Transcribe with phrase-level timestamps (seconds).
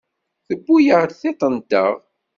[0.47, 1.93] Tewwi-aɣ tiṭ-nteɣ.